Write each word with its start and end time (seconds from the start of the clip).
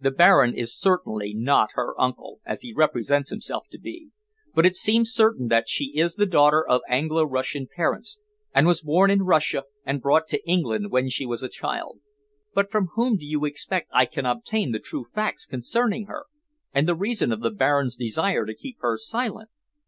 The 0.00 0.10
baron 0.10 0.52
is 0.56 0.76
certainly 0.76 1.32
not 1.32 1.68
her 1.74 1.94
uncle, 1.96 2.40
as 2.44 2.62
he 2.62 2.72
represents 2.72 3.30
himself 3.30 3.66
to 3.70 3.78
be, 3.78 4.08
but 4.52 4.66
it 4.66 4.74
seems 4.74 5.12
certain 5.12 5.46
that 5.46 5.68
she 5.68 5.92
is 5.94 6.16
the 6.16 6.26
daughter 6.26 6.66
of 6.68 6.80
Anglo 6.88 7.22
Russian 7.22 7.68
parents, 7.72 8.18
and 8.52 8.66
was 8.66 8.82
born 8.82 9.12
in 9.12 9.22
Russia 9.22 9.62
and 9.86 10.02
brought 10.02 10.26
to 10.26 10.44
England 10.44 10.90
when 10.90 11.06
a 11.08 11.48
child." 11.48 12.00
"But 12.52 12.68
from 12.68 12.88
whom 12.96 13.16
do 13.16 13.24
you 13.24 13.44
expect 13.44 13.90
I 13.92 14.06
can 14.06 14.26
obtain 14.26 14.72
the 14.72 14.80
true 14.80 15.04
facts 15.04 15.46
concerning 15.46 16.06
her, 16.06 16.26
and 16.74 16.88
the 16.88 16.96
reason 16.96 17.30
of 17.30 17.38
the 17.40 17.52
baron's 17.52 17.94
desire 17.94 18.44
to 18.46 18.56
keep 18.56 18.78
her 18.80 18.96
silent?" 18.96 19.50